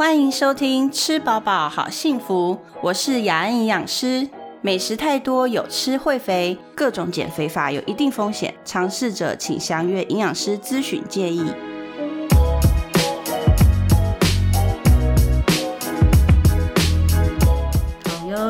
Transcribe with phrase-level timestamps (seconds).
[0.00, 4.26] 欢迎收听《吃饱饱好幸福》，我是雅安营养师。
[4.62, 11.44] 美食太多有吃会肥，各种减肥法有一定风险，尝试者请详阅营养师咨询建议。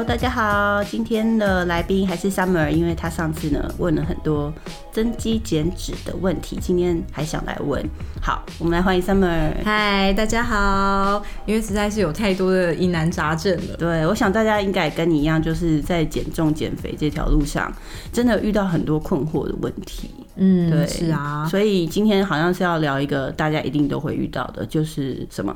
[0.07, 4.53] 大家好，今天的来宾还是 Summer，因为他上次呢问了很多
[4.91, 7.85] 增肌减脂的问题，今天还想来问。
[8.23, 9.53] 好，我们来欢迎 Summer。
[9.63, 11.23] 嗨，大家好！
[11.45, 13.77] 因为实在是有太多的疑难杂症了。
[13.77, 17.71] 对，我想大家应该也跟你一样，就是在减重减肥这条路上，
[18.11, 20.11] 真的遇到很多困惑的问题。
[20.37, 21.47] 嗯，对，是啊。
[21.51, 25.55] 所以今天好像是要聊一个大家一定都会遇到的，就是什么？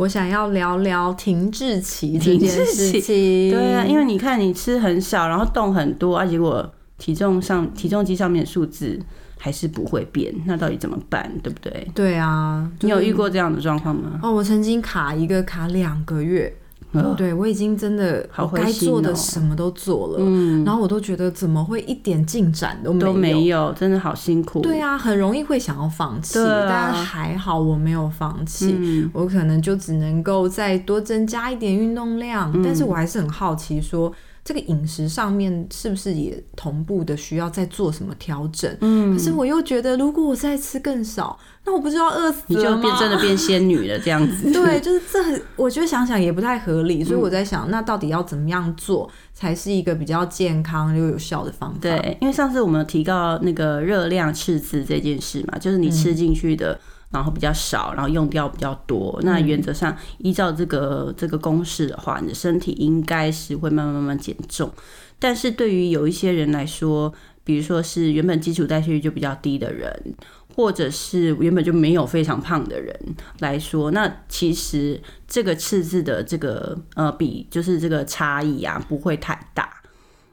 [0.00, 3.50] 我想要聊聊停滞期这停件事情。
[3.52, 8.98] 对啊，因为你看你吃很少，然后动很多啊，结果体重上体重机上面的数字
[9.36, 11.30] 还是不会变，那到底怎么办？
[11.42, 11.86] 对不对？
[11.94, 13.12] 对啊，你有遇？
[13.12, 14.18] 过这样的状况吗？
[14.22, 16.56] 哦，我曾经卡一个卡两个月。
[16.92, 23.12] 哦对我已经真的该做的什么都做了，嗯，然后我都觉得怎么会一点进展都没都有？
[23.14, 24.60] 没有，真的好辛苦。
[24.60, 28.74] 对啊，很容易会想要放弃，啊但还好我没有放弃。
[28.78, 34.12] 嗯，我可能就只能够再多增加一点运动量，嗯但是我还是很好奇说。
[34.50, 38.76] 这个饮食上面是不是也同步的需要再做什么调整？
[38.80, 42.82] 嗯可是我又觉得，如果我再吃更少，那我不是要饿死你就了吗？
[42.82, 44.50] 变真的变仙女了，这样子。
[44.50, 51.78] 对，就是这很，我觉得想想也不太合理，嗯所以我在想，那到底要怎么样做才是一个比较健康又有效的方法？
[51.80, 56.76] 对，因为上次我们有提到那个热量赤字这件事嘛，就是你嗯吃进去的，
[57.10, 59.18] 然后比较少，然后用掉比较多。
[59.22, 64.70] 那嗯原则上依照这个这个公式的话，你的身体应该是会慢慢慢慢减重。
[65.18, 67.12] 但是对于有一些人来说，
[67.44, 70.14] 比如说是原本基础代谢率就比较低的人，
[70.54, 72.94] 或者是原本就没有非常胖的人
[73.40, 79.79] 来说，那其实这个赤字的这个呃比就是这个差异啊不会太大。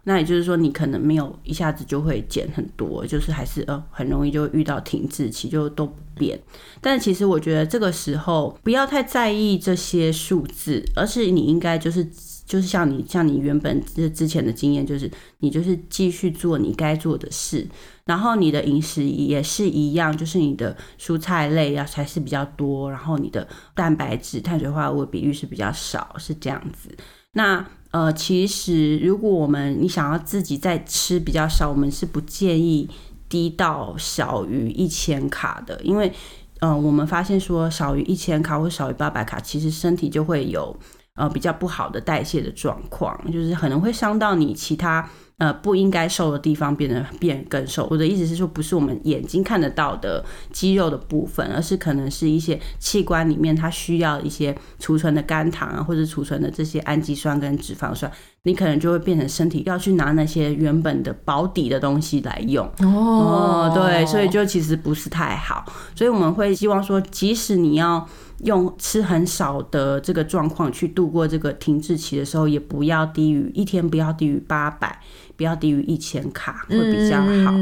[0.09, 6.39] 那也就是说，你可能没有一下子就会减很多，就是还是呃很容易就遇到停滞期，就都不变。
[6.79, 12.05] 但其实我觉得这个时候不要太在意这些数字，而是你应该就是
[12.45, 17.67] 就是像你像你原本之之前的经验，就是你就是继续做你该做的事，
[18.05, 23.45] 然后你的饮食也是一样，就是你的蔬菜类啊才是比较多，然后你的
[23.75, 26.95] 蛋白质、碳水化合物比率是比较少，是这样子。
[27.33, 32.89] 那呃，其实如果我们你想要自己再吃比较少，我们是不建议
[33.29, 36.11] 低到小于一千卡的，因为
[36.59, 40.75] 呃，我们发现说少于一千卡或少于八百卡，其实身体就会有
[41.15, 47.87] 呃比较不好的代谢的状况，就是可能会伤到你其他呃不应该瘦的地方，变得变更瘦。
[47.91, 58.11] 我的意思是说，不是我们眼睛看得到的肌肉的部分，而是可能是一些器官里面它需要一些储存的肝糖啊，或者储存的这些氨基酸跟脂肪酸，
[58.43, 62.67] 你可能就会变成身体要去拿那些原本的保底的东西来用。
[62.79, 65.63] 哦，对，所以就其实不是太好，
[65.95, 68.07] 所以我们会希望说，即使你要
[68.43, 74.99] 用吃很少的这个状况去度过这个停滞期的时候，也不要低于一天不要低于八百，
[75.37, 77.53] 不要低于一千卡会比较好。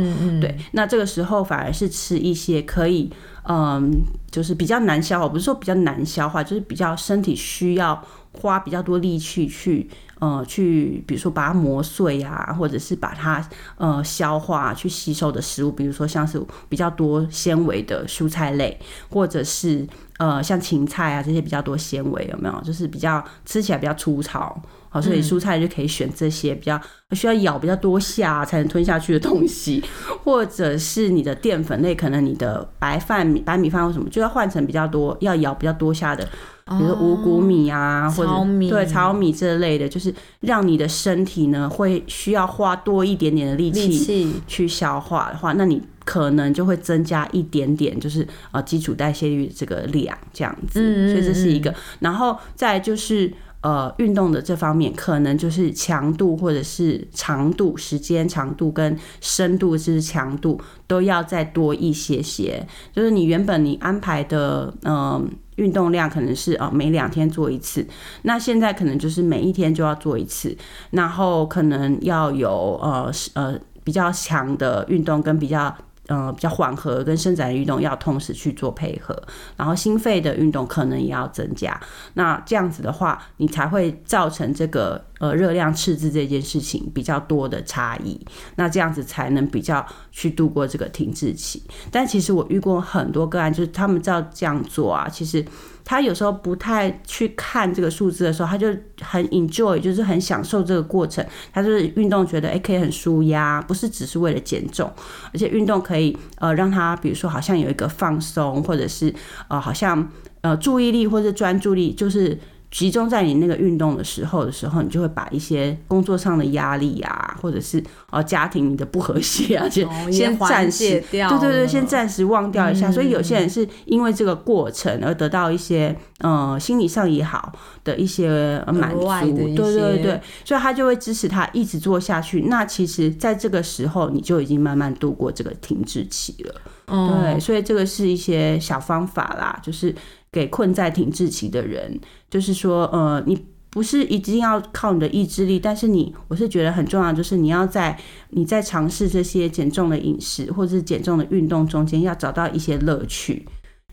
[0.42, 3.12] 对，那这个时候反而是吃一些可以，
[3.44, 3.92] 嗯，
[4.32, 13.46] 就是比较难消化，不是说比较难消化，就是比较身体需要花比较多力气去，呃，去比如说把它磨碎啊，或者是把它
[13.78, 19.86] 呃消化去吸收的食物，比如说像是比较多纤维的蔬菜类，或者是
[20.18, 22.62] 呃像芹菜啊这些比较多纤维，有没有？
[22.62, 24.62] 就是比较吃起来比较粗糙。
[24.96, 26.80] 好，所以蔬菜就可以选这些比较
[27.12, 29.84] 需要咬比较多下才能吞下去的东西，
[30.24, 38.32] 或者是你的淀粉类，可能你的白饭、米、白米饭或什么，就要换成比较多要咬比较多下的，比如说五谷米啊，或者
[38.70, 53.30] 对糙米这类的，就是让你的身体呢会需要花多一点点的力气去消化的话，那你可能就会增加一点点，就是呃基础代谢率这个量这样子，嗯嗯所以这是一个，然后再就是。
[53.66, 62.64] 呃，运动的这方面，可能就是强度或者是长度、时间长度跟深度，就是强度都要再多一些些。
[62.94, 67.84] 就是你原本你安排的，嗯、运动量可能是呃每两天做一次，
[68.22, 70.56] 那现在可能就是每一天就要做一次，
[70.92, 75.76] 然后可能要有呃呃比较强的运动跟比较。
[76.08, 79.20] 呃，比较缓和跟伸展运动要同时去做配合，
[79.58, 81.80] 然后心肺的运动可能也要增加。
[82.14, 88.20] 那这样子的话，你才会造成这个呃热量赤字这件事情比较多的差异。
[88.56, 91.64] 那这样子才能比较去度过这个停滞期。
[91.90, 95.44] 但其实我遇过很多个案，就是他们照这样做啊，其实
[95.86, 98.68] 他有时候不太去看这个数字的时候，他就
[99.02, 101.26] 很 enjoy，就是很享受这个过程。
[101.54, 104.92] 他就是运动觉得哎可以很舒压，不是只是为了减重，
[105.32, 109.14] 而且运动可以呃让他比如说好像有一个放松，或者是
[109.48, 110.12] 呃好像
[110.42, 112.38] 呃注意力或者专注力就是。
[112.72, 117.82] 集中在你那个运动的时候的时候，你就会把一些工作上的压力啊，或者是
[118.12, 122.92] 呃家庭你的不和谐啊，先 先暂时掉，对对对，先暂时忘掉一下。
[122.92, 127.52] 所以有些人是因为这个过程而得到一些呃心理上也好
[127.84, 132.42] 的一些满足，对对对，所以他就会支持他一直做下去。
[132.44, 136.62] 那其实在这个时候，你就已经慢慢度过这个停滞期了。
[136.88, 139.94] 对，所以这个是一些小方法啦，就是
[140.36, 141.98] 给困在停滞期的人。
[142.30, 147.98] 就是说，呃，你不是一定要靠你的意志力，但是你，我是觉得很重要，就是你要在
[148.32, 153.46] 你在尝试这些减重的饮食或者是减重的运动中间，要找到一些乐趣。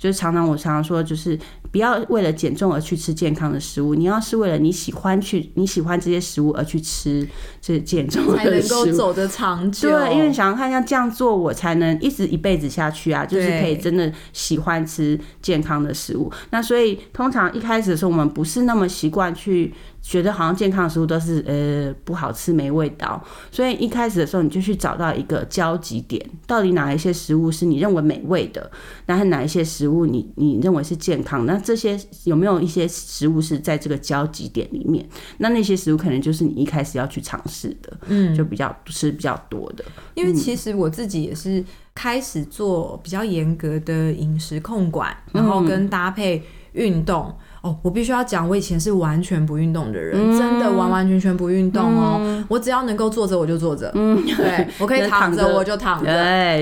[0.03, 1.39] 就是常常我常常说，就是
[1.71, 7.25] 不要为了减重而去吃健康的食物，你要是为了你喜欢去你喜欢这些食物而去吃
[7.61, 9.89] 这减重的食物，才能够走得长久。
[9.89, 16.29] 对，因为想要看像这样做，我才能一直一辈子下去啊，就是可以真的喜欢吃健康的食物。
[16.51, 19.73] 那所以通常一开始的时候，我们不是那么习惯去。
[20.03, 23.23] 觉得好像健康的食物都是呃不好吃没味道，
[23.53, 28.69] 所以一开始的时候你就去找到一个交集点，到底哪一些食物是你认为美味的，
[29.07, 35.09] 然后哪一些食物你你认为是健康，那这些有没有一些食物是在这个交集点里面？
[35.39, 39.85] 那那些食物可能就是你一开始要去尝试的，嗯，就比较吃比较多的。
[40.15, 41.65] 因为其实我自己也是
[41.95, 47.33] 开始做比较严格的饮食控管，然后跟搭配运动。
[47.63, 52.45] 哦，我必须要讲，我以前是完全不运动的人，真的完完全全不运动哦。
[52.49, 56.11] 我只要能够坐着我就坐着，嗯，对 我可以躺着我就躺着，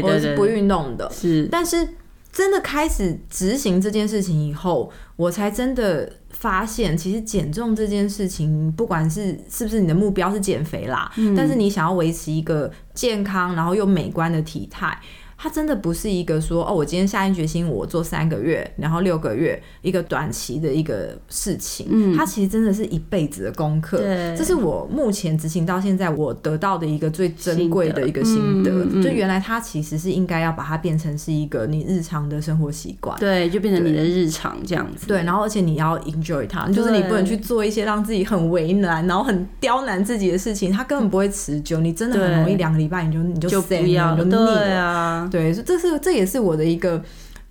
[0.02, 1.10] 我是不运动的。
[1.10, 1.88] 是，但是
[2.30, 14.96] 真的开始执行这件事情以后，我才真的发现，其实减重这件事情，不管是是不是你的目标是减肥啦，但是你想要维持一个健康然后又美观的体态。
[15.42, 21.86] 它真的不是一个说哦，我今天下定决心，我做三个月，然后六个月一个短期的一个事情。
[21.88, 23.96] 嗯，它其实真的是一辈子的功课。
[23.96, 28.70] 对，这是我目前执行到现在我得到的一个最珍贵的一个心得。
[29.02, 33.18] 就原来它其实是应该要把它变成是一个你日常的生活习惯。
[33.18, 35.06] 对，就变成你的日常这样子。
[35.06, 41.80] 对，然后而且你要 enjoy 它，就是你不能去做一些让自己很为难，然后很刁难自己的事情，它根本不会持久。
[41.80, 45.29] 你真的很容易两个礼拜你就你就就不要了，对啊。
[45.30, 47.02] 对，这是这也是我的一个。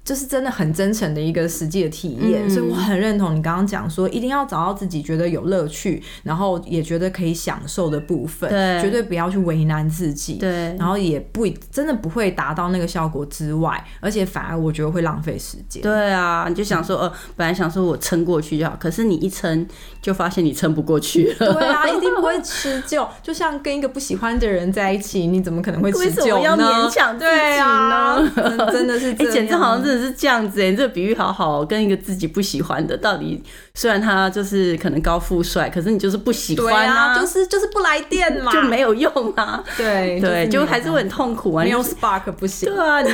[0.10, 15.84] 就是真的很真诚的一个实际的体验，所以我很认同你刚刚讲说，一定要找到自己觉得有乐趣，然后也觉得可以享受的部分，对，绝对不要去为难自己，对，然后也不真的不会达到那个效果之外，而且反而我觉得会浪费时间。
[15.84, 19.68] 对啊，你就想说，呃，本来想说我撑过去就好，可是你一撑
[20.02, 21.54] 就发现你撑不过去了。
[21.54, 23.08] 对啊，一定不会持久。
[23.22, 26.42] 就像跟一个不喜欢的人在一起，你怎么可能会持久呢？
[26.42, 28.72] 要勉强自己呢？
[28.72, 30.10] 真的是， 哎，简直好像真的。
[30.10, 33.44] 是这样子哎，这个比喻好好，跟一个自己不喜欢的，到底
[33.74, 43.12] 虽然他就是可能高富帅，可是你就是不喜欢啊，就是就是不来电嘛，就没有用啊，对对，就还是会很痛苦啊，没有 spark 不行，对啊，你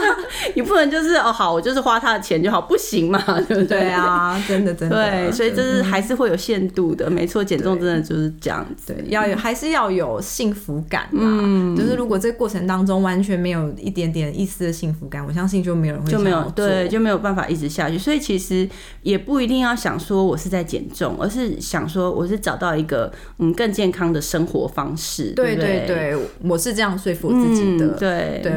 [0.56, 3.90] 你不能就是哦好，我就是花他的钱就好，不行嘛， 对不对？
[3.90, 4.42] 啊？
[4.48, 11.76] 真的真的，对，所以就是还是会有限度的，没错，减重真的就是这样子，对，要有还是要有幸福感嘛，嗯。
[11.76, 16.11] 就是如果这个过程当中完全没有一点点一丝的幸福感，我相信就没有人会。
[16.18, 17.98] 没有对，就没有办法一直下去。
[17.98, 18.68] 所以其实
[19.02, 25.32] 也不一定要想说我是在减重，而是想说我是找到一个嗯更健康的生活方式。
[25.32, 27.88] 对对对，我是这样说服自己的。
[27.98, 28.52] 对对。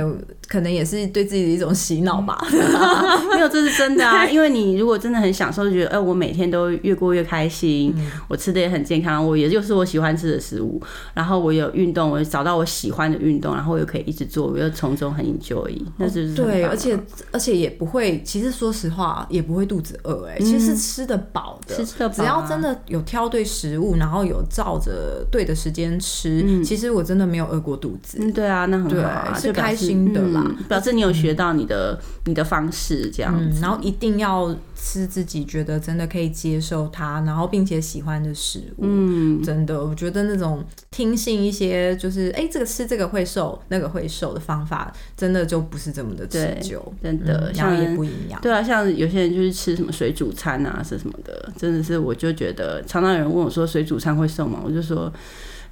[0.47, 2.37] 可能也是对自己的一种洗脑吧，
[3.33, 4.25] 没有，这是真的啊！
[4.27, 7.93] 因为你如果真的很享受，就觉得哎，我每天都越过越开心，
[8.27, 10.79] 我吃的也很健康，我也就是我喜欢吃的食物，
[11.15, 16.95] 然后我有运动，我找到我喜欢的运动，然后我又可以一直做，我又从中很 enjoy，那是对，而且
[17.31, 28.19] 而且也不会，其实说实话也不会肚子饿，哎，其实是吃得饱的，吃得饱，只要真的有挑对食物，然后有照着对的时间吃，其实我真的没有饿过肚子。
[28.21, 30.34] 嗯，对啊，那很好啊，是开心的。
[30.67, 38.81] 表示你有学到你的你的方式这样，然后一定要吃自己觉得真的可以接受它，然后并且喜欢的食物。
[38.81, 48.39] 嗯，真的，我觉得那种听信一些就是哎，这个吃这个会瘦，那个会瘦的方法，真的就不是这么的持久，真的，像也不一样。
[48.41, 54.61] 对啊，像有些人就是吃什么水煮餐啊，是什么的，真的是我就觉得常常有人问我说水煮餐会瘦吗？
[54.63, 55.11] 我就说。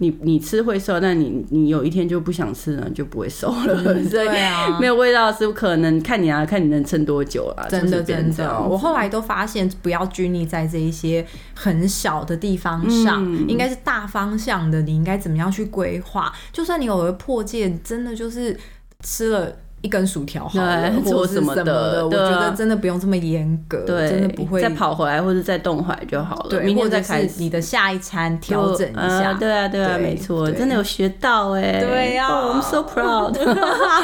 [0.03, 3.83] 你你吃会瘦，但你你有一天就不想吃了，就不会瘦了。
[4.03, 7.65] 所以对啊没有味道是不可能看你啊，看你能撑多久啊。
[7.69, 16.33] 真的真的，我后来都发现，不要拘泥在这一些很小的地方上，嗯应该是大方向的，你应该怎么样去规划？
[16.51, 18.57] 就算你偶尔破戒，真的就是
[19.01, 19.55] 吃了。
[19.84, 26.50] 一根薯条好了，对或者什么的的，我觉得真的不用这么严格，对，真的不会再跑回来或者再动回来就好了。
[26.50, 31.84] 对，明天再开始你的下一餐调整一下，呃对啊，对啊，对没错，对真的有学到哎。
[31.84, 33.38] 对呀哦，I'm so proud。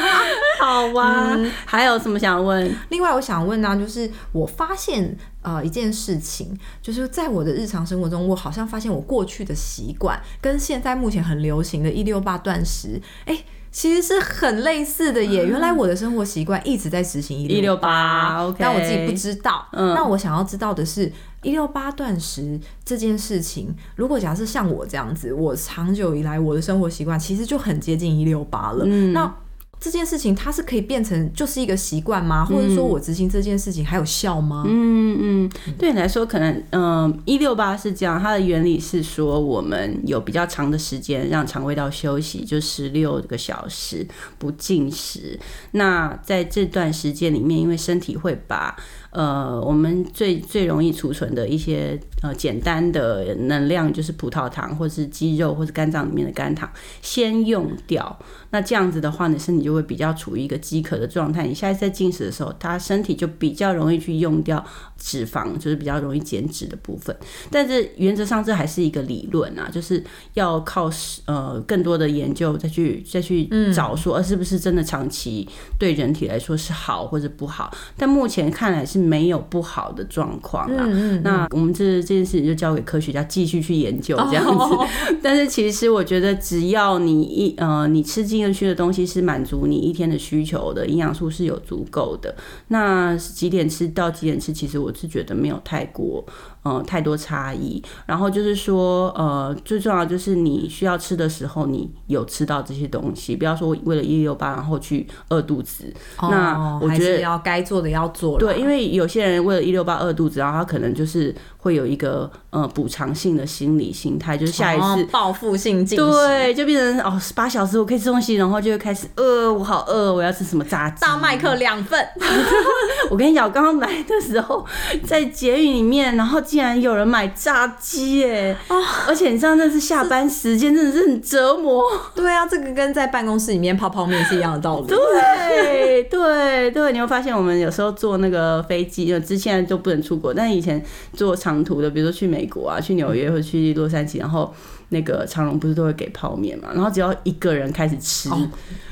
[0.60, 1.34] 好哇，
[1.64, 2.70] 还有什么想问？
[2.90, 13.38] 另外，我想问呢、就是我发现呃一件事情，就是在我的日常生活中，我好像发现我过去的习惯跟现在目前很流行的“一六八断食”，哎、
[13.72, 15.46] 其实是很类似的耶。
[15.46, 19.66] 原来我的生活习惯一直在执行一六八 168，OK 但我自己不知道。
[19.72, 21.10] 嗯那我想要知道的是，
[21.42, 28.84] 一六八断食这件事情，如果假设像我这样子，我长久以来我的生活习惯其实就很接近一六八了。
[28.86, 29.32] 嗯那
[29.80, 32.44] 这件事情它是可以变成就是一个习惯吗？
[32.44, 34.64] 或者说我执行这件事情还有效吗？
[34.66, 44.06] 嗯嗯，对你来说，可能嗯，一六八是这样，它的原理是说，我们有比较长的时间让肠胃道休息，就十六个小时
[44.38, 45.40] 不进食。
[45.70, 48.76] 那在这段时间里面，因为身体会把
[49.10, 56.70] 呃我们最最容易储存的一些呃简单的能量，就是葡萄糖或是肌肉或是肝脏里面的肝糖
[57.02, 58.18] 先用掉。
[58.50, 61.46] 那这样子的话你，身体就会比较处于一个饥渴的状态。
[61.46, 64.64] 你下一次在进食的时候，它身体就比较容易去用掉
[65.00, 67.16] 脂肪，就是比较容易减脂的部分。
[67.50, 70.04] 但是原则上这还是一个理论啊，就是
[70.34, 70.88] 要靠
[71.24, 77.74] 呃更多的研究再去再去找说，呃是不是真的长期对人体来说是好或者不好。
[77.96, 80.84] 但目前看来是没有不好的状况啊。
[80.86, 84.50] 嗯嗯，那我们这这件事情就交给科学家继续去研究这样子。
[84.52, 84.86] 哦
[85.22, 92.34] 但是其实我觉得，只要你一呃，你吃进得去的东西是满足你一天的需求的，营养素是有足够的，
[92.68, 96.24] 那几点吃到几点吃，其实我是觉得没有太过
[96.62, 97.82] 呃太多差异。
[98.06, 105.92] 然后就是说，呃，最重要就是你需要吃的时候，你有吃到这些东西，不要说为了一六八然后去饿肚子。
[106.20, 114.84] 那我觉得要该做的要做，对，因为有些人为了一六八饿肚子，然后他可能就是会有一个呃补偿性的心理心态，就是下一次。
[114.84, 121.00] 哦报复性进食，对，就变成哦，八小时我可以吃东西，然后就会开始饿，我好饿，我要吃什么炸鸡？
[121.00, 122.06] 大麦克两份，
[123.10, 124.64] 我跟你讲，我刚刚来的时候
[125.04, 128.56] 在捷运里面，然后竟然有人买炸鸡耶！
[128.68, 128.76] 哦
[129.08, 131.82] 而且你知道那是下班时间，真的是很折磨。
[132.14, 134.86] 对啊，这个跟在办公室里面泡泡面是一样的道理。
[134.86, 140.80] 对对对，你会发现我们有时候坐那个飞机，呃，之前都不能出国，但以前
[141.14, 144.54] 坐长长途的，比如说去美国啊、去纽约或去洛杉矶，然后
[144.90, 148.28] 那个长荣不是都会给泡面嘛，然后只要一个人开始吃。
[148.28, 148.48] 哦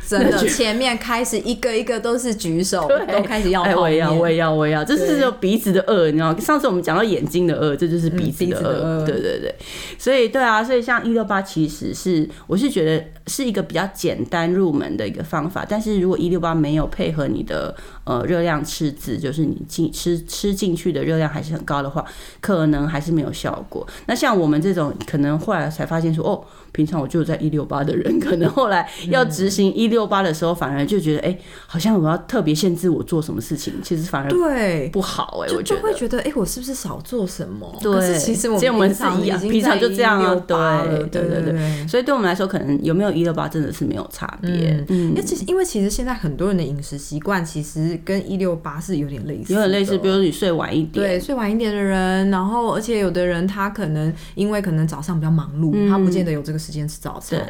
[0.09, 3.83] 真的，前面开始一个一个都是举手，对都开始要哎，泡面。
[3.83, 6.35] 我也要，我也要，我也要，这是鼻子的饿，你知道？
[6.39, 9.55] 上次我们讲到眼睛的饿，这就是鼻子嗯鼻的饿，子的饿对对对。
[9.99, 22.03] 所以对啊，所以像一六八其实是，我是觉得是一个比较简单入门的一个方法，但是如果一六八没有配合你的呃热量赤字，就是你进吃吃进去的热量还是很高的话，
[22.41, 23.87] 可能还是没有效果。
[24.07, 35.63] 那像我们这种，可能后来才发现说，哦，平常我就在一六八的人， 可能后来要执行一六八的时候，反而就觉得，哎、好像我要特别限制我做什么事情，其实反而对，不好哎、就我。
[35.63, 37.73] 就会觉得，哎、我是不是少做什么？
[37.81, 41.87] 对其实我们平常是一样已经平常就这样啊在168了对对对对。
[41.87, 45.11] 所以对我们来说，可能有没有一六八真的是没有差别，嗯。
[45.11, 57.41] 因为其实，因为其实现在很多人的饮食习惯其实跟一六八是有点类似，有点类似，比如说你睡晚一点，对，睡晚一点的人，然后而且有的人他可能因为可能早上比较忙碌，嗯他不见得有这个时间吃早餐，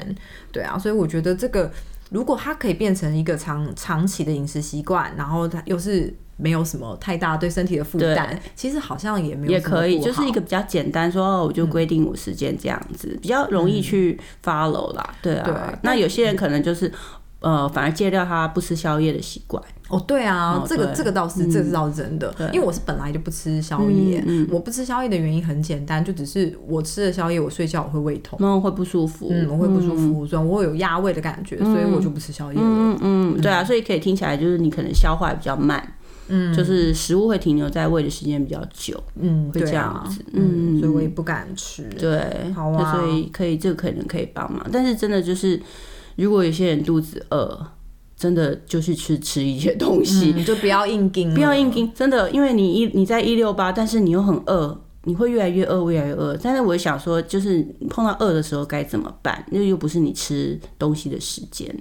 [0.53, 1.71] 对啊，所以我觉得这个
[2.11, 15.45] 如果他可以变成一个长长期的饮食习惯，然后他又是没有什么太大对身体的负担，其实好像也没有也可以，就是一个比较简单说，哦，我就规定我时间这样子，比较容易去 follow 啦，对啊。
[15.45, 16.93] 对那有些人可能就是。
[17.41, 32.59] 呃，反而戒掉他不吃宵夜的习惯，哦，对啊，哦这个这个倒是、这个倒是真的，因为我是本来就不吃宵夜，我不吃宵夜的原因很简单，就只是我吃了宵夜，我睡觉我会胃痛，然后会不舒服，嗯，我会不舒服，所以我有压胃的感觉，所以我就不吃宵夜。
[32.59, 32.65] 了。
[32.65, 32.99] 嗯。
[33.01, 35.81] 嗯，对啊，所以可以听起来就是你可能消化比较慢，
[36.27, 40.25] 嗯，就是食物会停留在胃的时间比较久，嗯，会这样子。
[40.33, 40.81] 嗯，嗯。
[40.81, 41.85] 所以我也不敢吃。
[41.97, 42.93] 对，好啊。
[42.93, 45.61] 所以可以这个可能可以帮忙，但是真的就是
[46.25, 47.67] 如果有些人肚子饿，
[48.17, 51.71] 真的就去吃吃一些东西，嗯，就不要硬盯，不要硬。
[51.71, 54.81] 盯，真的，因为你一你在一六八，但是你又很饿。
[55.05, 56.37] 你会越来越饿，越来越饿。
[56.43, 59.43] 但是我想说，就是碰到饿的时候该怎么办？
[59.51, 61.75] 因为又不是你吃东西的时间。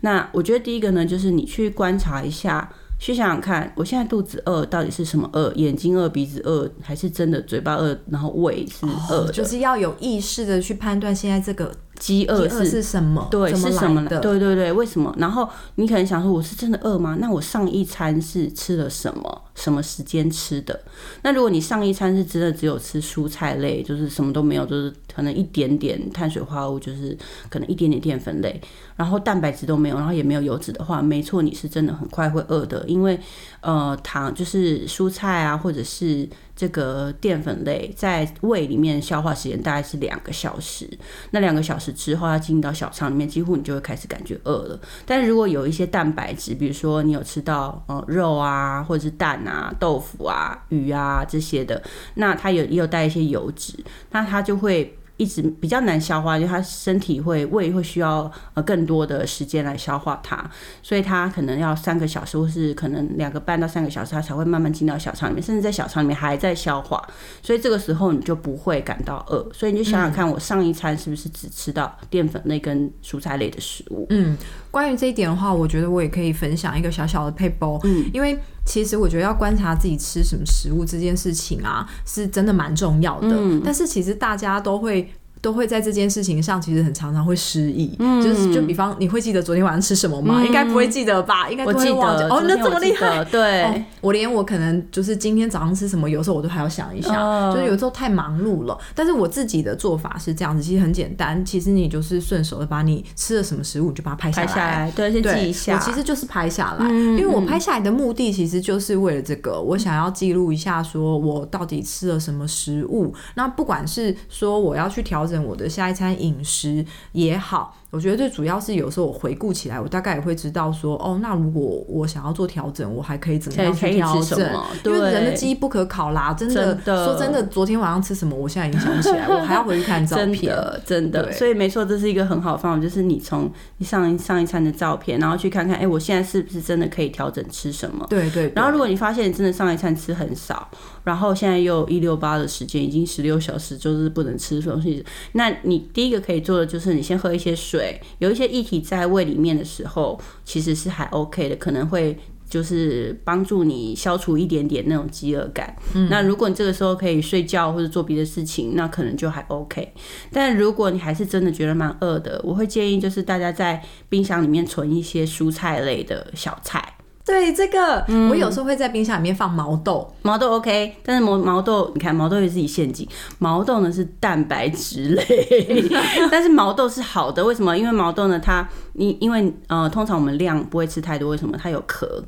[0.00, 5.52] 那我觉得第一个呢，就是你去观察一下，去想想看，我现在肚子饿到底是什么饿？
[5.56, 7.98] 眼睛饿、鼻子饿，还是真的嘴巴饿？
[8.08, 9.32] 然后胃是饿的？
[9.32, 11.74] 就是要有意识的去判断现在这个。
[11.98, 13.28] 饥饿是什么？
[13.30, 14.18] 对，是什么的？
[14.20, 15.14] 对对对，为什么？
[15.18, 17.16] 然后你可能想说，我是真的饿吗？
[17.20, 19.42] 那我上一餐是吃了什么？
[19.54, 20.80] 什么时间吃的？
[21.22, 27.16] 那如果你上一餐是真的只有吃蔬菜类，就是什么都没有，就是可能一点点碳水化合物，就是
[27.50, 28.60] 可能一点点淀粉类，
[28.96, 33.20] 然后蛋白质都没有，然后也没有油脂的话，没错，你是真的很快会饿的，因为
[33.62, 36.28] 呃，糖就是蔬菜啊，或者是。
[36.54, 40.88] 这个淀粉类在胃里面消化时间大概是两个小时，
[41.30, 44.78] 那两个小时之后要进到小肠里面，几乎你就会开始感觉饿了。
[45.04, 51.82] 但是如果有一些蛋白质，比如说你有吃到呃肉啊，或者是蛋啊、豆腐啊、鱼啊这些的，
[52.14, 53.72] 那它有也有带一些油脂，
[54.10, 54.96] 那它就会。
[55.16, 60.44] 一直比较难消化，就他身体会胃会需要呃更多的时间来消化它，
[60.82, 67.02] 所以他可能要三个小时，或是可能两个半到三个小时，他才会慢慢进到小肠里面，甚至在小肠里面还在消化，
[67.42, 69.46] 所以这个时候你就不会感到饿。
[69.52, 74.06] 所以你就想想看，我上一餐是不是只吃到淀粉类跟蔬菜类的食物？
[74.10, 74.36] 嗯，
[74.70, 78.38] 关于这一点的话，我觉得我也可以分享一个小小的配包，嗯，因为。
[78.64, 83.36] 其实我觉得要观察自己吃什么食物这件事情啊，是真的蛮重要的。
[83.64, 85.12] 但是其实大家都会。
[85.42, 87.94] 都会在这件事情上，其实很常常会失忆。
[87.98, 90.42] 嗯，就是就比方，你会记得昨天晚上吃什么吗？
[90.44, 91.50] 应该不会记得吧？
[91.50, 92.22] 应该会忘记。
[92.24, 93.24] 哦，那这么厉害？
[93.24, 97.52] 对，我连我可能就是今天早上吃什么，有时候我都还要想一下。
[97.52, 98.78] 就是有时候太忙碌了。
[98.94, 101.44] 但是我自己的做法是这样子，其实很简单。
[101.44, 104.92] 其实你就是顺手的把你吃了什么食物，你就把它拍下来。
[104.94, 105.74] 对，先记一下。
[105.74, 113.12] 我其实就是拍下来，因为我拍下来的目的其实就是为了这个，我想要记录一下，说我到底吃了什么食物。
[113.34, 116.12] 那不管是说我要去调整我的下一餐。
[116.22, 117.76] 饮食也好。
[117.92, 124.38] 我觉得最主要是有时候我回顾起来，我大概也会知道说，哦，那如果我想要做调整，我还可以怎么样去调整？
[124.86, 126.80] 因为人的记忆不可考啦，真的。
[126.86, 130.26] 说真的，昨天晚上吃什么，我现在已经想不起来，我还要回去看照片。
[130.26, 131.32] 真的，真的。
[131.32, 138.06] 所以没错，这是一个很好的方法，就是你从你上上一餐的照片，然后去看看，哎，我现在是不是真的可以调整吃什么？
[138.08, 138.50] 对对。
[138.56, 140.66] 然后如果你发现你真的上一餐吃很少，
[141.04, 147.81] 然后现在又一六八的时间，已经十六小时就是不能吃东西，那你第一个可以做的就是你先喝一些水，
[148.18, 148.62] 有一些液。
[148.62, 152.16] 体在胃里面的时候，其实是还 OK 的，可能会
[152.48, 155.74] 就是帮助你消除一点点那种饥饿感。
[156.08, 159.92] 那如果你这个时候可以睡觉或者做别的事情，那可能就还 OK。
[160.30, 166.91] 但如果你还是真的觉得蛮饿的，我会建议就是大家在冰箱里面存一些蔬菜类的小菜。
[167.32, 175.88] 对这个，我有时候会在冰箱里面放毛豆，毛豆 OK，但是毛毛豆，你看毛豆也是己陷阱，毛豆呢是蛋白质类，
[176.30, 177.74] 但是毛豆是好的，为什么？
[177.76, 181.56] 因为毛豆呢，它你因为呃，通常我们量不会吃太多，为什么？
[181.56, 182.22] 它有壳，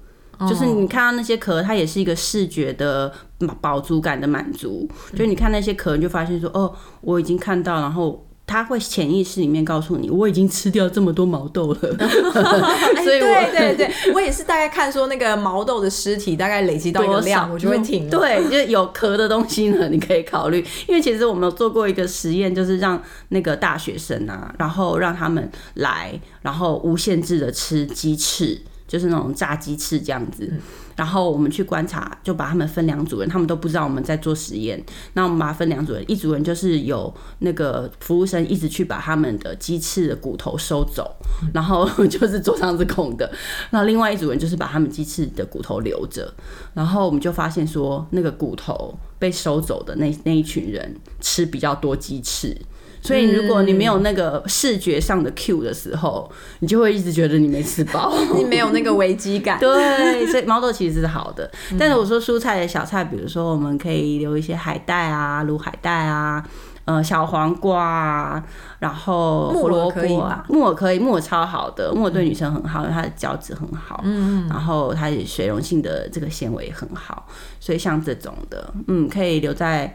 [0.48, 3.12] 就是你看到那些壳，它也是一个视觉的
[3.60, 8.24] 饱足感的满足，就你看那些壳，你就发现说，哦，我已经看到，然后。
[8.46, 18.08] 他会潜意识里面告诉你，我已经吃掉这么多毛豆了， 所以对对对， 我也是大概看说那个毛豆的尸体大概累积到一个量，我就会停。
[18.10, 20.64] 对，就是有壳的东西呢，你可以考虑。
[20.86, 30.52] 因为其实我们有做过一个实验，就是让那个大学生啊，然后让他们来，然后无限制的吃鸡翅，就是那种炸鸡翅这样子。
[30.96, 34.82] 然后我们去观察，就把他们分两组人，他们都不知道我们在做实验。
[35.14, 41.14] 那我们把它分两组人，一组人就是有那个服务生一直去把他们的鸡翅的骨头收走，
[41.52, 43.30] 然后就是桌上是空的。
[43.70, 46.32] 那另外一组人就是把他们鸡翅的骨头留着。
[46.74, 52.56] 然后我们就发现说，那个骨头被收走的那那一群人吃比较多鸡翅。
[53.04, 59.58] 所以，如果你没有那个视觉上的 Q 的时候，你就会一直觉得你没吃饱， 你没有那个危机感。
[59.60, 61.50] 对，所以毛豆其实是好的。
[61.78, 66.42] 但是我说蔬菜的小菜，比如说我们可以留一些海带啊，卤海带啊，
[66.86, 68.42] 呃，小黄瓜啊，
[68.78, 70.02] 然后胡萝卜
[70.48, 77.26] 木耳可以，木耳超好的，木耳对女生很好，因为它的胶质很好，嗯，然后它水溶性的这个纤维很好，
[77.60, 79.94] 所以像这种的，嗯，可以留在。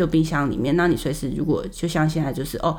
[0.00, 2.74] 就冰箱里面，那你随时如果就像现在就是哦，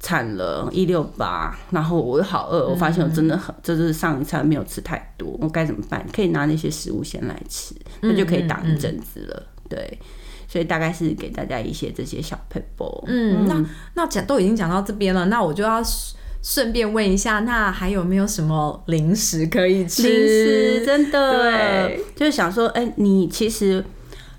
[0.00, 6.02] 惨了，一六八，然后我又好饿，我发现我真的很，就是上一餐没有吃太多，我该怎么办？
[6.10, 9.42] 可以拿那些食物先来吃，那就可以挡一阵子了。
[9.68, 9.98] 对，
[10.48, 13.04] 所以大概是给大家一些这些小 paper。
[13.06, 15.82] 嗯，那那讲都已经讲到这边了，那我就要
[16.42, 20.04] 顺便问一下，那还有没有什么零食可以吃？
[20.04, 23.84] 零食真的，对，就是想说，哎，你其实。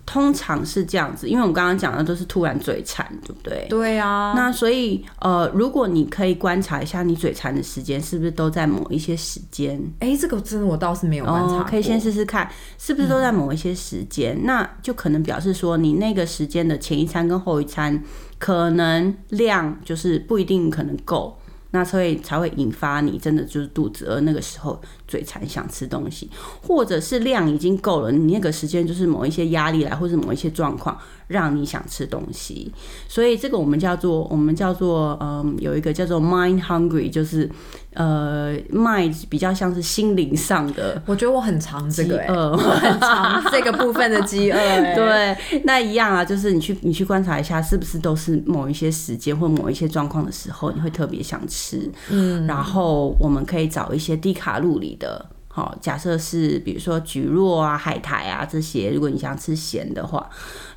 [0.06, 3.66] 通常是这样子，因为我们刚刚讲的都是突然嘴馋，对不对？
[3.70, 18.04] 对啊，那所以呃，如果你可以观察一下你嘴馋的时间是不是都在某一些时间，哎、这个真的我倒是没有观察、哦，可以先试试看是不是都在某一些时间，那就可能表示说你那个时间的前一餐跟后一餐
[18.38, 21.38] 可能量就是不一定可能够。
[21.76, 24.80] 那所以才会引发你真的就是肚子饿，那个时候
[25.14, 26.28] 嘴馋想吃东西，
[26.60, 30.98] 或者是量已经够了，你那个时间就是某一些压力来，或者某一些状况
[31.28, 32.74] 让你想吃东西，
[33.08, 37.48] 所以这个我们叫做我们叫做嗯有一个叫做 mind hungry，就是
[37.94, 51.88] 呃 mind 比较像是心灵上的我觉得我很常这个、欸，我很常这个部分的饥饿、欸， 对，那一样啊，就是你去你去观察一下，是不是都是某一些时间或某一些状况的时候，你会特别想吃。
[52.10, 55.30] 嗯，然后我们可以找一些低卡路里的。
[55.50, 60.28] 好，假设是比如说蒟蒻啊、海苔啊这些，如果你想吃咸的话，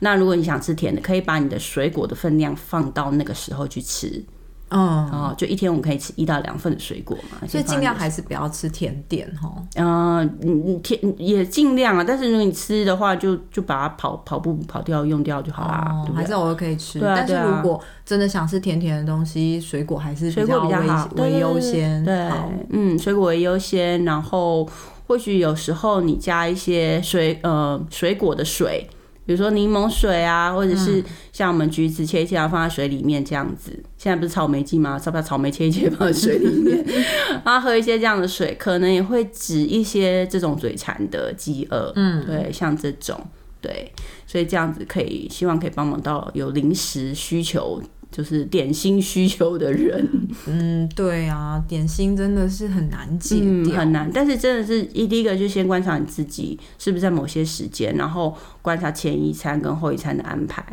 [0.00, 4.22] 那如果你想吃甜的，可以把你的水果的分量放到那个时候去吃。
[4.70, 9.52] 嗯，哦，就一天我们可以吃一到两份的水果嘛，所以尽量还是是不要吃甜点哈。
[9.74, 16.14] 嗯，你你甜也尽量啊，但是如果你吃的话，就就把它跑跑步跑掉用掉就好啦，对不对？
[16.14, 22.02] 哦还是偶尔可以吃，对啊但是如果真的想吃甜甜的东西，水果还是水果比较为好，为优先。
[22.02, 22.31] 对，
[22.70, 24.66] 嗯，水果为优先，然后
[25.07, 28.88] 或许有时候你加一些水呃水果的水，
[29.26, 33.72] 比如说柠檬水啊，或者是像我们橘子切一切，然后放在水里面这样子。
[33.98, 35.00] 现在不是草莓季吗？
[35.04, 36.84] 要不要草莓切一切放在水里面，
[37.44, 41.92] 然后喝一些这样的水，可能也会止一些这种嘴馋的饥饿。
[41.96, 43.20] 嗯，对，像这种。
[43.58, 43.90] 对，
[44.28, 50.09] 所以这样子可以，希望可以帮忙到有零食需求，就是点心需求的人。
[50.47, 54.11] 嗯，对啊，点心真的是很难戒嗯，很难。
[54.12, 60.64] 但是真的是一第一个就先观察你自己是不是在某些时间，然后观察前一餐跟后一餐的安排。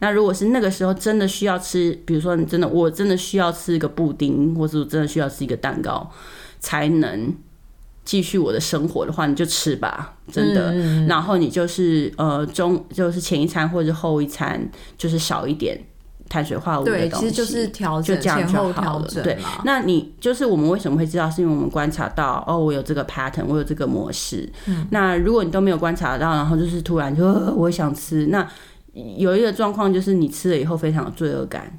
[0.00, 6.10] 那如果是那个时候真的需要吃，比如说你真的我真的需要吃一个布丁，或是我真的需要吃一个蛋糕，
[6.60, 7.34] 才能。
[8.04, 10.72] 继续我的生活的话，你就吃吧，真的。
[10.72, 15.80] 嗯然后你就是呃中就是前一餐或者后一餐就是少一点
[16.32, 19.06] 碳水化合物的，东西，其实就是调整就好了。
[19.22, 21.30] 对，那你就是我们为什么会知道？
[21.30, 24.50] 是因为我们观察到哦，我有这个 pattern，我有这个模式。
[24.66, 28.48] 嗯那如果你都没有观察到，然后就是突然就、呃我想吃，那
[29.18, 31.78] 有一个状况就是你吃了以后非常有罪恶感。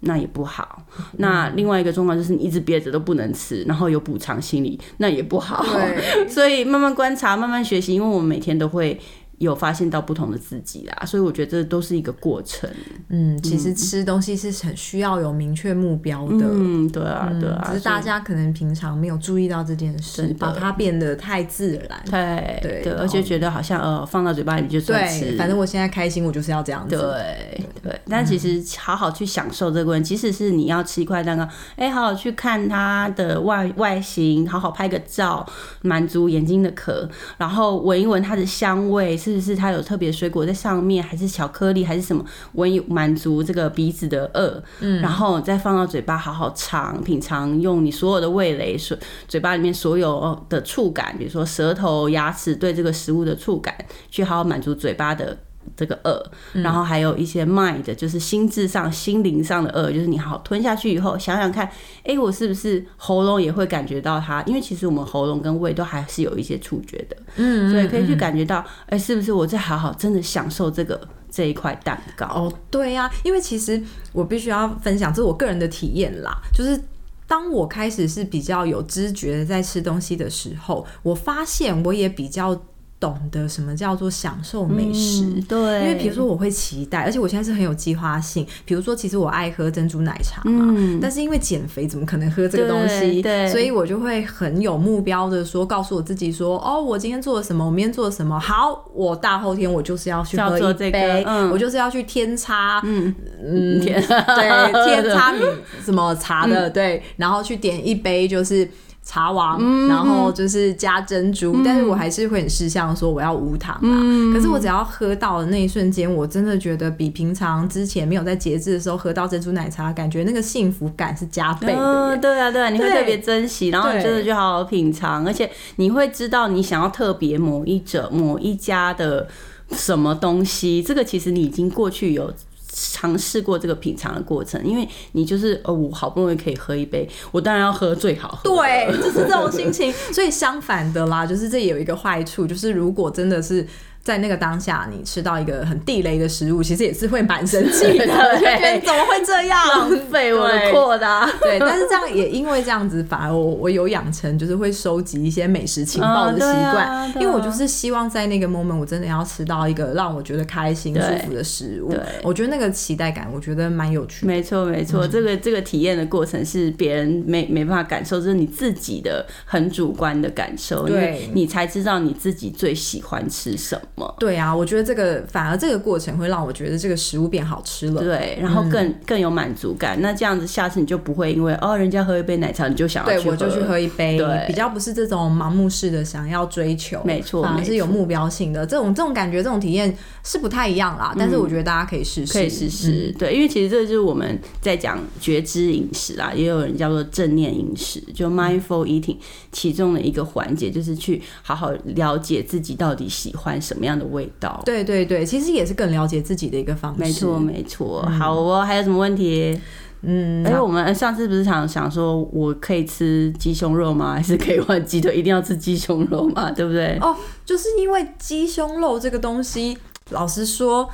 [0.00, 0.86] 那也不好。
[0.96, 5.60] 嗯那另外一个状况就是你一直憋着都不能吃，然后有补偿心理，那也不好。
[5.64, 8.96] 对， 所以慢慢观察，慢慢学习，因为我们每天都会
[9.38, 12.70] 有发现到不同的自己啦，所以我觉得这都是一个过程。
[13.10, 16.44] 嗯，其实吃东西是很需要有明确目标的。
[16.50, 22.02] 嗯，对啊，嗯对啊，只是大家可能平常没有注意到这件事把它变得太自然。
[22.10, 26.96] 对对，对而且觉得好像呃放到嘴巴里面就算吃，对，反正我现在开心，我就是要这样子。
[26.96, 35.46] 对对，但其实好好去享受这个问题，即使是你要吃一块蛋糕，哎，好好去看它的外外形，好好拍个照，
[35.82, 53.72] 满足眼睛的渴，然后闻一闻它的香味，是不是它有特别水果在上面，还是巧克力，还是什么，闻一满足这个鼻子的饿，嗯，然后再放到嘴巴好好尝，品尝，用你所有的味蕾，所嘴巴里面所有的触感，比如说舌头、牙齿对这个食物的触感，
[54.10, 55.36] 去好好满足嘴巴的。
[55.76, 56.24] 这个饿，
[56.62, 61.68] 然后还有一些 mind，就是心智上、心灵上的饿，就是你好好吞下去以后，想想看，
[62.04, 64.42] 哎，我是不是喉咙也会感觉到它？
[64.44, 70.98] 因为其实我们喉咙跟胃都还是有一些触觉的，嗯，所以可以去感觉到，哎，是不是我在好好真的享受这个
[71.30, 72.26] 这一块蛋糕？
[72.26, 76.80] 哦，对呀、因为其实我必须要分享，这是我个人的体验啦，就是。
[77.28, 82.58] 当我开始是比较有知觉的在吃东西的时候，我发现我也比较
[83.00, 85.24] 懂得什么叫做享受美食。
[85.24, 88.46] 嗯对，因为比如说我会期待，而且我现在是很有计划性。
[88.64, 93.22] 比如说，其实我爱喝珍珠奶茶嘛，嗯但是因为减肥，怎么可能喝这个东西？
[93.22, 105.40] 对对所以我就会很有目标的说，告诉我自己说，哦，我今天做了什么，我明天做了什么，好，我大后天我就是要去喝一杯，嗯我就是要去天差，嗯嗯， 天对， 天差米
[105.84, 108.68] 什么茶的，对，然后去点一杯就是。
[109.08, 113.94] 茶王，然后就是加珍珠，但是我还是会很识相说我要无糖啊。
[114.34, 129.26] 可是我只要喝到的那一瞬间，我真的觉得比平常之前没有在节制的时候喝到珍珠奶茶，感觉那个幸福感是加倍的对啊，对啊，你会特别珍惜，然后你对真的就好好品尝，而且你会知道你想要特别某一者、某一家的
[129.70, 132.30] 什么东西，这个其实你已经过去有。
[132.70, 138.50] 尝试过这个品尝的过程，因为你就是哦，我好不容易可以喝一杯，我当然要喝最好喝。
[138.50, 139.92] 对，就是这种心情。
[140.12, 143.66] 所以相反的啦，就是这也有一个坏处，就是如果真的是
[144.02, 149.68] 在那个当下，你吃到一个很地雷的食物，其实也是会蛮生气的，对 就觉得怎么会这样？
[149.68, 151.30] 浪费我的对扩大。
[151.42, 162.00] 对， 但是这样也因为这样子，反而我我有养成就是会收集一些美食情报的习惯，因为我就是希望在那个 moment 我真的要吃到一个让我觉得开心舒服的食物对。
[162.22, 164.26] 我觉得那个期待感，我觉得蛮有趣的。
[164.26, 173.97] 没错，没错，嗯这个这个体验的过程是别人没没办法感受，这是你自己的很主观的感受，因为对你才知道你自己最喜欢吃什么。
[174.18, 178.02] 对啊，我觉得这个反而这个过程会让我觉得这个食物变好吃了。
[178.02, 180.00] 对，然后更、更有满足感。
[180.00, 188.66] 那这样子，下次你就不会因为哦，人家喝一杯奶茶，你就想要对，我就去喝一杯对，比较不是这种盲目式的想要追求，没错反而是有目标性的。
[188.66, 191.14] 这种这种感觉，这种体验是不太一样啦。
[191.18, 199.16] 但是我觉得大家可以试试，可以试试，对，因为其实这就是我们在讲觉知饮食啦，也有人叫做正念饮食，就 mindful eating
[199.50, 204.60] 其中的一个环节，就是去好好了解自己到底喜欢什么样的味道。
[204.64, 207.00] 对对对，其实也是更了解自己的一个方式。
[207.00, 208.02] 没错，没错。
[208.18, 209.58] 好哦，还有什么问题？
[210.02, 214.14] 嗯，哎、我们上次不是想想说，我可以吃鸡胸肉吗？
[214.16, 215.16] 还是可以换鸡腿？
[215.16, 216.50] 一定要吃鸡胸肉吗？
[216.54, 216.96] 对不对？
[217.00, 219.76] 哦，就是因为鸡胸肉这个东西，
[220.10, 220.88] 老实说，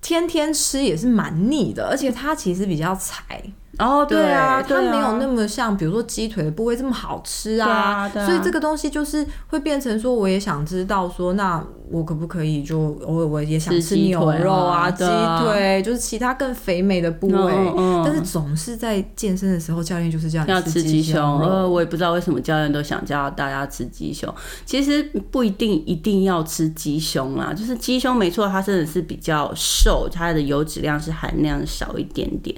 [0.00, 3.42] 天天吃也是蛮腻的，而且它其实比较柴。
[3.78, 8.26] 哦，对啊，它没有那么像，比如说鸡腿的部位这么好吃啊，对啊对啊。
[8.26, 15.04] 所以这个东西就是会变成说，我也想知道说，那我可不可以就偶尔我也想吃吃牛肉啊、啊鸡
[15.42, 24.32] 腿，就是其他更肥美的部位，嗯嗯但是总是在健身的时候，教练就是这样要吃鸡胸胸，呃，我也不知道为什么教练都想叫大家吃鸡胸。
[24.64, 32.56] 其实不一定一定要吃鸡胸啊，就是鸡胸没错，它真的是比较瘦，它的油脂量是含量少一点点，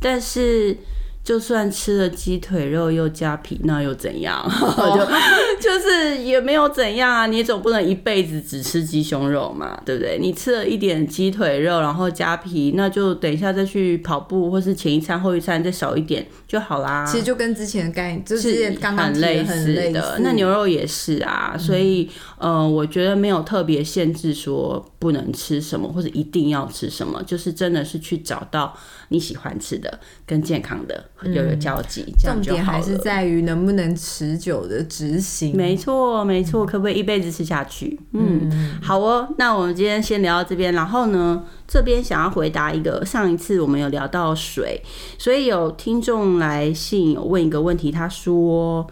[0.00, 0.76] 但是。
[1.22, 4.42] 就算吃了鸡腿肉又加皮，那又怎样？
[5.60, 10.18] 就就是也没有怎样啊，你总不能一辈子只吃鸡胸肉嘛，对不对？
[10.18, 17.04] 你吃了一点鸡腿肉，然后加皮，那就等一下再去跑步，或是前一餐后一餐再少一点就好啦。
[17.06, 20.18] 其实就跟之前的概念，就是是刚刚很类很类似的。
[20.22, 22.08] 那牛肉也是啊，所以
[22.38, 28.74] 呃，我觉得没有特别限制说不能吃什么或者一定要吃什么，就是真的是去找到
[29.10, 32.78] 你喜欢吃的跟健康的又有交集，这样重点就好了。
[32.78, 35.56] 还是在于能不能持久的执行。
[35.56, 38.00] 没错，没错，可不可以一辈子吃下去？
[38.12, 39.28] 嗯，好哦。
[39.36, 44.80] 那我们今天先聊到这边，然后呢，这边想要回答一个，上一次我们有聊到水，
[45.18, 48.86] 所以有听众来信有问一个问题，他说。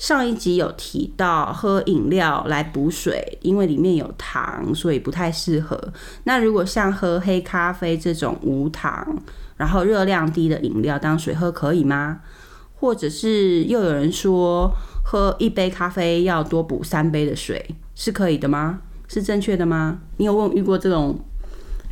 [0.00, 5.78] 上一集有提到喝饮料来补水，因为里面有糖，所以不太适合。
[6.24, 9.06] 那如果像喝黑咖啡这种无糖，
[9.60, 12.20] 然后热量低的饮料当水喝可以吗？
[12.76, 14.72] 或者是又有人说
[15.04, 18.80] 喝一杯咖啡要多补三杯的水，是可以的吗？
[19.06, 19.98] 是正确的吗？
[20.16, 21.20] 你有问遇过这种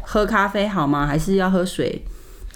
[0.00, 1.06] 喝咖啡好吗？
[1.06, 2.02] 还是要喝水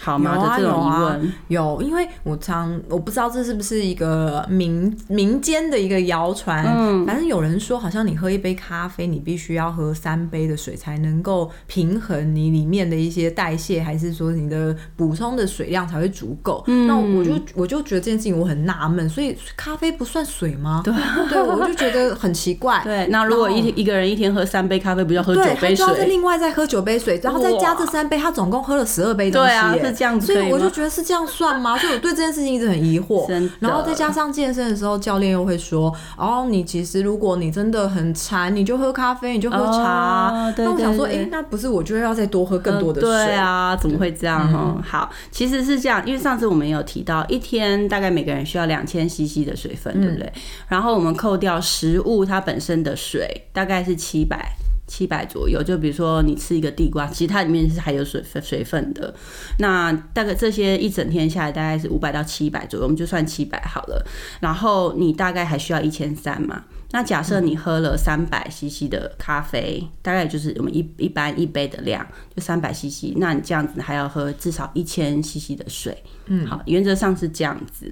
[0.03, 1.33] 好吗有这种疑有啊问？
[1.47, 16.65] 有，因为我常我不知道这是不是一个民民间的一个谣传，嗯反正有人说好像你喝一杯咖啡，你必须要喝三杯的水才能够平衡你里面的一些代谢，还是说你的补充的水量才会足够？
[16.67, 20.81] 嗯那我就我就觉得这件事情我很纳闷，所以咖啡不算水吗？
[20.83, 20.93] 对，
[21.31, 22.81] 对我就觉得很奇怪。
[22.85, 26.07] 对，那如果一一个人一天喝三杯咖啡，不就要喝九对，他杯就要再水？
[26.07, 31.77] 另外再喝九杯水，然后再加这三杯，他总共喝了十二杯东西对啊这样子所以我就觉得是这样算吗？
[31.79, 33.29] 所以我对这件事情一直很疑惑。
[33.61, 40.49] 然后再加上健身的时候，教练又会说：“哦，你其实如果你真的很馋，你就喝咖啡，你就喝茶啊。
[40.49, 43.11] 哦那我想说，哎、那不是我就要再多喝更多的水？
[43.11, 50.27] 嗯对啊，怎么会这样哈、嗯好，其实是这样，因为上次我们有提到，一天大概每个人需要两千 CC 的水分，对不对？
[50.35, 54.53] 嗯然后我们扣掉食物它本身的水，大概是七百。
[54.87, 59.15] 七百左右，就比如说你吃一个地瓜，其实它里面是还有水分水分的。
[59.59, 64.05] 那大概这些一整天下来大概是五百到七百左右，我们就算七百好了。
[64.41, 66.65] 然后你大概还需要一千三嘛？
[66.95, 73.15] 那假设你喝了三百 CC 的咖啡，大概就是我们一一般一杯的量，就三百 CC。
[73.17, 75.97] 那你这样子还要喝至少一千 CC 的水。
[76.27, 77.91] 嗯，好，原则上是这样子。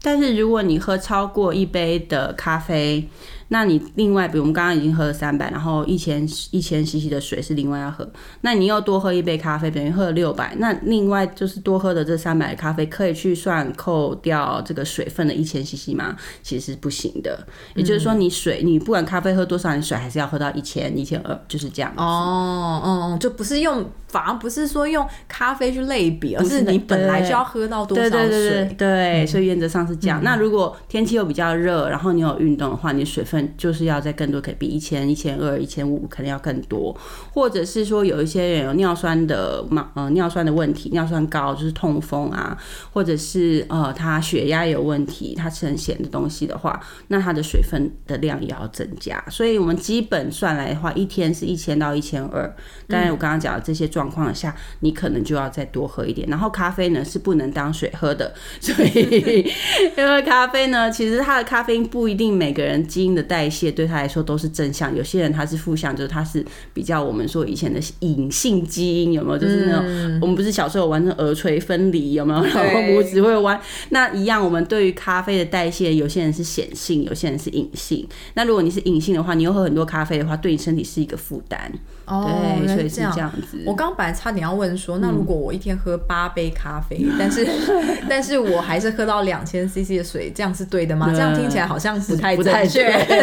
[0.00, 3.06] 但是如果你喝超过一杯的咖啡，
[3.48, 8.08] 那你另外，比如我们刚刚已经喝了三百，然后一千一千 CC 的水是另外要喝，
[8.42, 16.16] 那你又多喝一杯咖啡，等于喝了六百，那另外就是多喝的这三百的咖啡可以去算扣掉这个水分的一千 CC 吗？
[16.42, 17.46] 其实是不行的。
[17.74, 21.92] 也就是说，你水你不管咖啡喝多少，你水还是要喝到一千一千二，就是这样。
[21.96, 28.10] 哦，哦嗯，就不是用，反而不是说用咖啡去类比，而是你本来对就要喝到多少水。
[28.10, 30.22] 对对对对对，所以原则上是这样。
[30.22, 36.96] 那如果天气又比较热，然后你有运动的话，你水分分就是要在更多，可以比一千、一千二、一千五可能要更多，
[37.32, 42.56] 或者是说有一些人有尿酸的嘛，呃，尿酸的问题，尿酸高就是痛风啊，
[42.92, 49.22] 或者是呃他血压有问题，他吃很咸的东西的话，那他的水分的量也要增加。
[49.30, 52.54] 所以我们基本算来的话，一天是一千到一千二。
[52.88, 56.28] 当然我刚刚讲的这些状况下，你可能就要再多喝一点。
[56.28, 59.46] 然后咖啡呢是不能当水喝的，所以
[59.96, 69.38] 因为咖啡呢，其实它的咖啡因不一定每个人基因的代谢对他来说都是正向，有些人他是负向，就是他是比较我们说以前的隐性基因有没有？
[69.38, 72.42] 就是那种我们不是小时候玩成耳垂分离有没有？
[72.42, 73.60] 然后拇指会弯，
[73.90, 78.08] 那一样我们对于咖啡的代谢，有些人是显性，有些人是隐性。
[78.34, 81.70] 那如果你是隐性的话，你又喝很多咖啡的话，对你身体是一个负担。
[82.06, 82.26] 哦，
[82.58, 83.62] 对，所以是是这样子。
[83.66, 87.46] 我刚本来差点要问说，那如果我一天喝八杯咖啡，但是
[88.08, 91.10] 但是我还是喝到两千 CC 的水，这样是对的吗？
[91.12, 92.66] 这样听起来好像不太不太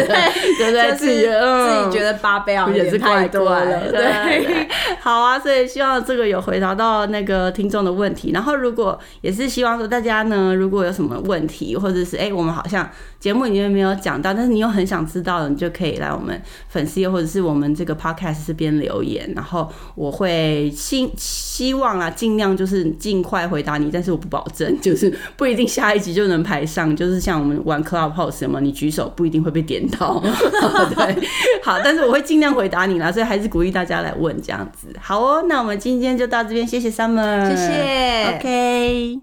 [0.04, 4.68] 对对自己嗯自己觉得八杯啊有也是太多了，对对。
[5.00, 8.32] 好啊，所以希望这个有回答到那个听众的问题。
[8.32, 12.88] 然后如果也是希望说大家呢，如果有什么问题，或者是哎、我们好像
[13.26, 30.22] 节目里面没有讲到，但是你又很想知道的，你就可以来我们粉丝页或者是我们这个 podcast 这边留言，然后我会希希望啊，尽量就是尽快回答你，但是我不保证，就是不一定下一集就能排上，就是像我们玩 Clubhouse 什么，你举手不一定会被点到，
[30.94, 31.28] 对，
[31.64, 34.86] 好，但是我会尽量回答你啦，所以还是鼓励大家来问这样子。
[35.00, 39.20] 好哦，那我们今天就到这边，谢谢 Summer，谢谢，OK。